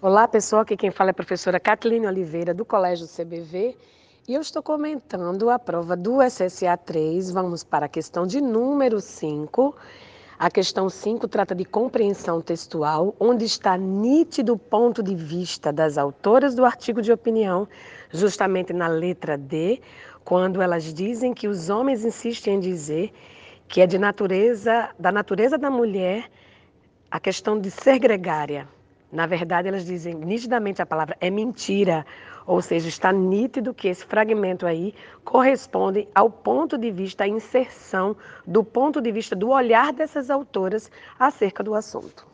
[0.00, 0.62] Olá, pessoal.
[0.62, 3.76] Aqui quem fala é a professora Kathleen Oliveira, do Colégio CBV.
[4.28, 7.32] E eu estou comentando a prova do SSA 3.
[7.32, 9.74] Vamos para a questão de número 5.
[10.38, 15.98] A questão 5 trata de compreensão textual, onde está nítido o ponto de vista das
[15.98, 17.66] autoras do artigo de opinião,
[18.12, 19.80] justamente na letra D,
[20.24, 23.12] quando elas dizem que os homens insistem em dizer
[23.66, 26.30] que é de natureza, da natureza da mulher
[27.10, 28.77] a questão de ser gregária.
[29.10, 32.04] Na verdade, elas dizem nitidamente a palavra é mentira,
[32.46, 34.94] ou seja, está nítido que esse fragmento aí
[35.24, 40.90] corresponde ao ponto de vista, a inserção do ponto de vista do olhar dessas autoras
[41.18, 42.26] acerca do assunto.